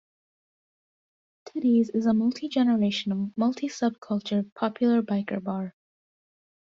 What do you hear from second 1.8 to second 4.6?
is a multi-generational, multi-subculture